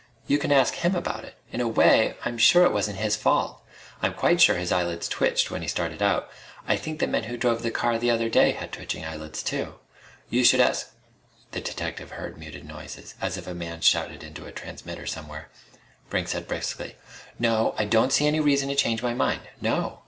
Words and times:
"You 0.25 0.39
can 0.39 0.51
ask 0.51 0.73
him 0.73 0.95
about 0.95 1.25
it. 1.25 1.35
In 1.51 1.61
a 1.61 1.67
way 1.67 2.15
I'm 2.25 2.39
sure 2.39 2.63
it 2.65 2.71
wasn't 2.73 2.97
his 2.97 3.15
fault. 3.15 3.61
I'm 4.01 4.15
quite 4.15 4.41
sure 4.41 4.55
his 4.57 4.71
eyelids 4.71 5.07
twitched 5.07 5.51
when 5.51 5.61
he 5.61 5.67
started 5.67 6.01
out. 6.01 6.27
I 6.67 6.75
think 6.75 6.97
the 6.97 7.05
men 7.05 7.25
who 7.25 7.37
drove 7.37 7.61
the 7.61 7.69
car 7.69 7.99
the 7.99 8.09
other 8.09 8.27
day 8.27 8.53
had 8.53 8.71
twitching 8.71 9.05
eyelids, 9.05 9.43
too. 9.43 9.75
You 10.27 10.43
should 10.43 10.59
ask" 10.59 10.95
The 11.51 11.61
detective 11.61 12.13
heard 12.13 12.39
muted 12.39 12.65
noises, 12.65 13.13
as 13.21 13.37
it 13.37 13.45
a 13.45 13.53
man 13.53 13.81
shouted 13.81 14.23
into 14.23 14.47
a 14.47 14.51
transmitter 14.51 15.05
somewhere. 15.05 15.49
Brink 16.09 16.29
said 16.29 16.47
briskly: 16.47 16.95
"No, 17.37 17.75
I 17.77 17.85
don't 17.85 18.11
see 18.11 18.25
any 18.25 18.39
reason 18.39 18.69
to 18.69 18.75
change 18.75 19.03
my 19.03 19.13
mind.... 19.13 19.41
No.... 19.61 19.99